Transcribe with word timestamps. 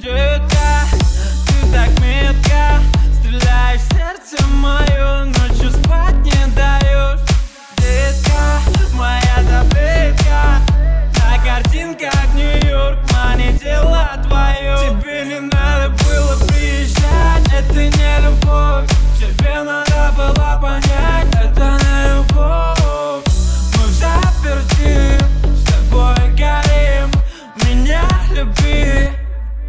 Детка, 0.00 0.86
Ты 1.48 1.72
так 1.72 1.90
метко 1.98 2.80
стреляешь 3.14 3.80
в 3.80 3.94
сердце 3.94 4.46
мое 4.46 5.24
Ночью 5.24 5.72
спать 5.72 6.14
не 6.22 6.46
даешь 6.54 7.20
Детка, 7.78 8.60
моя 8.94 9.36
таблетка 9.50 10.60
На 11.16 11.38
картинках 11.44 12.14
Нью-Йорк, 12.36 12.98
мани 13.12 13.58
дела 13.58 13.97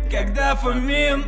дофамин 0.10 1.26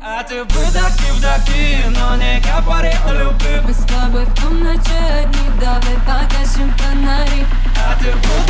А 0.00 0.22
ты 0.22 0.44
выдохни, 0.44 1.10
вдохни, 1.16 1.84
но 1.90 2.16
не 2.16 2.40
говори 2.40 2.92
о 3.06 3.12
любви. 3.12 3.60
Мы 3.64 3.72
с 3.72 3.84
тобой 3.84 4.24
в 4.24 4.40
комнате 4.40 4.92
одни, 5.20 5.60
давай 5.60 5.96
погасим 6.06 6.70
фонари. 6.76 7.44
А 7.76 7.96
ты 7.98 8.12
выдохни, 8.12 8.43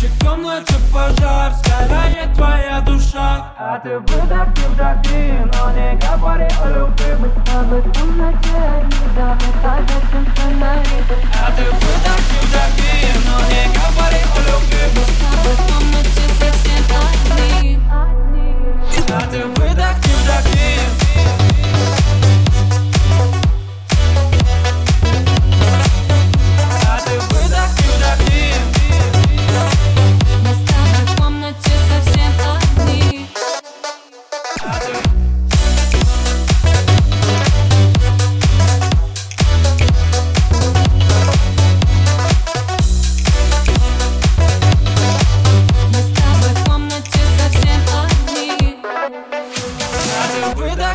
нашей 0.00 0.10
комнате 0.20 0.74
пожар, 0.92 1.52
сгорает 1.52 2.34
твоя 2.34 2.80
душа. 2.80 3.52
А 3.58 3.78
ты 3.80 3.98
выдохни, 3.98 4.64
вдохни, 4.72 5.44
но 5.52 5.70
не 5.72 5.98
говори 5.98 6.48
о 6.62 6.70
любви 6.70 7.16
Мы 7.20 7.28
с 7.28 7.50
тобой 7.50 7.80
в 7.80 7.98
комнате 7.98 8.48
фонари 8.90 9.38
А 9.62 9.78
ты 10.10 10.29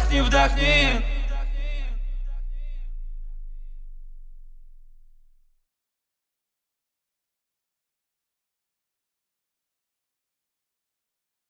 вдохни, 0.06 0.22
вдохни. 0.22 1.15